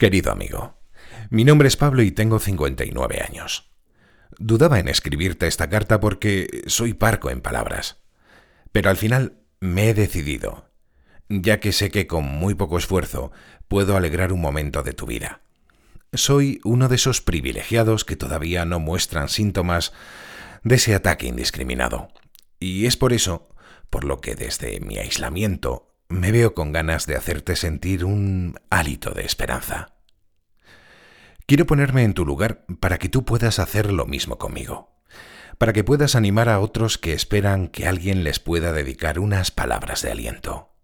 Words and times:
Querido 0.00 0.32
amigo, 0.32 0.80
mi 1.28 1.44
nombre 1.44 1.68
es 1.68 1.76
Pablo 1.76 2.00
y 2.00 2.10
tengo 2.10 2.38
59 2.38 3.20
años. 3.20 3.70
Dudaba 4.38 4.78
en 4.78 4.88
escribirte 4.88 5.46
esta 5.46 5.68
carta 5.68 6.00
porque 6.00 6.62
soy 6.68 6.94
parco 6.94 7.28
en 7.28 7.42
palabras. 7.42 7.98
Pero 8.72 8.88
al 8.88 8.96
final 8.96 9.42
me 9.60 9.90
he 9.90 9.94
decidido, 9.94 10.70
ya 11.28 11.60
que 11.60 11.72
sé 11.72 11.90
que 11.90 12.06
con 12.06 12.24
muy 12.24 12.54
poco 12.54 12.78
esfuerzo 12.78 13.30
puedo 13.68 13.94
alegrar 13.94 14.32
un 14.32 14.40
momento 14.40 14.82
de 14.82 14.94
tu 14.94 15.04
vida. 15.04 15.42
Soy 16.14 16.62
uno 16.64 16.88
de 16.88 16.94
esos 16.94 17.20
privilegiados 17.20 18.06
que 18.06 18.16
todavía 18.16 18.64
no 18.64 18.80
muestran 18.80 19.28
síntomas 19.28 19.92
de 20.64 20.76
ese 20.76 20.94
ataque 20.94 21.26
indiscriminado. 21.26 22.08
Y 22.58 22.86
es 22.86 22.96
por 22.96 23.12
eso, 23.12 23.50
por 23.90 24.04
lo 24.04 24.22
que 24.22 24.34
desde 24.34 24.80
mi 24.80 24.96
aislamiento 24.96 25.89
me 26.10 26.32
veo 26.32 26.54
con 26.54 26.72
ganas 26.72 27.06
de 27.06 27.16
hacerte 27.16 27.54
sentir 27.56 28.04
un 28.04 28.56
hálito 28.68 29.12
de 29.12 29.22
esperanza. 29.22 29.94
Quiero 31.46 31.66
ponerme 31.66 32.02
en 32.02 32.14
tu 32.14 32.26
lugar 32.26 32.64
para 32.80 32.98
que 32.98 33.08
tú 33.08 33.24
puedas 33.24 33.58
hacer 33.60 33.92
lo 33.92 34.06
mismo 34.06 34.36
conmigo, 34.36 34.92
para 35.56 35.72
que 35.72 35.84
puedas 35.84 36.16
animar 36.16 36.48
a 36.48 36.58
otros 36.58 36.98
que 36.98 37.12
esperan 37.12 37.68
que 37.68 37.86
alguien 37.86 38.24
les 38.24 38.40
pueda 38.40 38.72
dedicar 38.72 39.20
unas 39.20 39.52
palabras 39.52 40.02
de 40.02 40.10
aliento. 40.10 40.74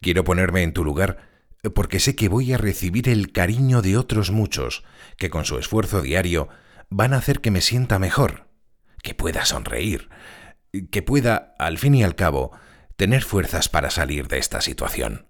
Quiero 0.00 0.24
ponerme 0.24 0.62
en 0.62 0.72
tu 0.72 0.82
lugar 0.82 1.28
porque 1.74 2.00
sé 2.00 2.16
que 2.16 2.28
voy 2.28 2.54
a 2.54 2.58
recibir 2.58 3.08
el 3.10 3.32
cariño 3.32 3.82
de 3.82 3.98
otros 3.98 4.30
muchos 4.30 4.82
que 5.18 5.30
con 5.30 5.44
su 5.44 5.58
esfuerzo 5.58 6.00
diario 6.00 6.48
van 6.88 7.12
a 7.12 7.18
hacer 7.18 7.40
que 7.40 7.50
me 7.50 7.60
sienta 7.60 7.98
mejor, 7.98 8.48
que 9.02 9.14
pueda 9.14 9.44
sonreír, 9.44 10.08
que 10.90 11.02
pueda, 11.02 11.54
al 11.58 11.76
fin 11.76 11.94
y 11.94 12.02
al 12.02 12.14
cabo, 12.14 12.52
tener 12.96 13.22
fuerzas 13.22 13.68
para 13.68 13.90
salir 13.90 14.28
de 14.28 14.38
esta 14.38 14.60
situación. 14.60 15.26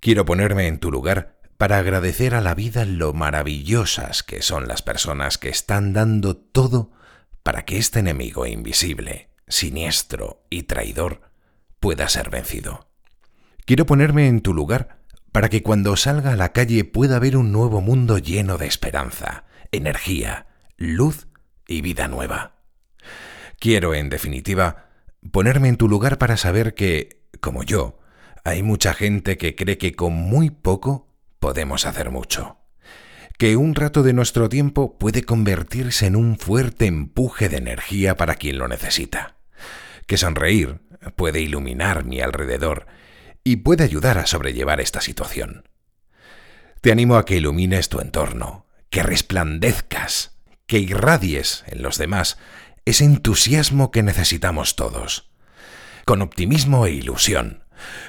Quiero 0.00 0.24
ponerme 0.24 0.66
en 0.66 0.78
tu 0.78 0.90
lugar 0.90 1.36
para 1.58 1.78
agradecer 1.78 2.34
a 2.34 2.40
la 2.40 2.54
vida 2.54 2.84
lo 2.84 3.12
maravillosas 3.12 4.22
que 4.22 4.42
son 4.42 4.68
las 4.68 4.82
personas 4.82 5.38
que 5.38 5.48
están 5.48 5.92
dando 5.92 6.36
todo 6.36 6.92
para 7.42 7.64
que 7.64 7.78
este 7.78 8.00
enemigo 8.00 8.46
invisible, 8.46 9.30
siniestro 9.48 10.44
y 10.50 10.64
traidor 10.64 11.22
pueda 11.80 12.08
ser 12.08 12.30
vencido. 12.30 12.88
Quiero 13.64 13.86
ponerme 13.86 14.28
en 14.28 14.42
tu 14.42 14.52
lugar 14.52 14.98
para 15.32 15.48
que 15.48 15.62
cuando 15.62 15.96
salga 15.96 16.32
a 16.32 16.36
la 16.36 16.52
calle 16.52 16.84
pueda 16.84 17.18
ver 17.18 17.36
un 17.36 17.52
nuevo 17.52 17.80
mundo 17.80 18.18
lleno 18.18 18.58
de 18.58 18.66
esperanza, 18.66 19.44
energía, 19.72 20.46
luz 20.76 21.26
y 21.66 21.80
vida 21.80 22.08
nueva. 22.08 22.56
Quiero, 23.58 23.94
en 23.94 24.08
definitiva, 24.08 24.85
ponerme 25.30 25.68
en 25.68 25.76
tu 25.76 25.88
lugar 25.88 26.18
para 26.18 26.36
saber 26.36 26.74
que, 26.74 27.22
como 27.40 27.62
yo, 27.62 27.98
hay 28.44 28.62
mucha 28.62 28.94
gente 28.94 29.36
que 29.36 29.54
cree 29.54 29.78
que 29.78 29.94
con 29.94 30.12
muy 30.12 30.50
poco 30.50 31.08
podemos 31.38 31.86
hacer 31.86 32.10
mucho. 32.10 32.58
Que 33.38 33.56
un 33.56 33.74
rato 33.74 34.02
de 34.02 34.12
nuestro 34.12 34.48
tiempo 34.48 34.98
puede 34.98 35.22
convertirse 35.22 36.06
en 36.06 36.16
un 36.16 36.38
fuerte 36.38 36.86
empuje 36.86 37.48
de 37.48 37.58
energía 37.58 38.16
para 38.16 38.36
quien 38.36 38.58
lo 38.58 38.68
necesita. 38.68 39.36
Que 40.06 40.16
sonreír 40.16 40.80
puede 41.16 41.40
iluminar 41.40 42.04
mi 42.04 42.20
alrededor 42.20 42.86
y 43.44 43.56
puede 43.56 43.84
ayudar 43.84 44.18
a 44.18 44.26
sobrellevar 44.26 44.80
esta 44.80 45.00
situación. 45.00 45.68
Te 46.80 46.92
animo 46.92 47.16
a 47.16 47.24
que 47.24 47.36
ilumines 47.36 47.88
tu 47.88 48.00
entorno, 48.00 48.66
que 48.90 49.02
resplandezcas, 49.02 50.38
que 50.66 50.78
irradies 50.78 51.64
en 51.66 51.82
los 51.82 51.98
demás 51.98 52.38
ese 52.86 53.04
entusiasmo 53.04 53.90
que 53.90 54.02
necesitamos 54.02 54.76
todos, 54.76 55.28
con 56.06 56.22
optimismo 56.22 56.86
e 56.86 56.92
ilusión, 56.92 57.64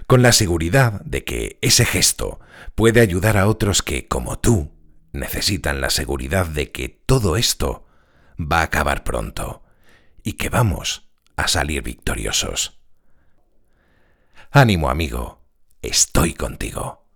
con 0.06 0.22
la 0.22 0.32
seguridad 0.32 1.02
de 1.02 1.24
que 1.24 1.58
ese 1.62 1.84
gesto 1.84 2.40
puede 2.76 3.02
ayudar 3.02 3.38
a 3.38 3.48
otros 3.48 3.82
que, 3.82 4.08
como 4.08 4.40
tú, 4.40 4.72
necesitan 5.12 5.82
la 5.82 5.90
seguridad 5.90 6.46
de 6.46 6.72
que 6.72 6.90
todo 6.90 7.38
esto 7.38 7.88
va 8.40 8.60
a 8.60 8.64
acabar 8.64 9.04
pronto 9.04 9.64
y 10.24 10.34
que 10.34 10.50
vamos 10.50 11.10
a 11.36 11.48
salir 11.48 11.82
victoriosos. 11.82 12.80
Ánimo 14.52 14.90
amigo, 14.92 15.44
estoy 15.82 16.36
contigo. 16.36 17.07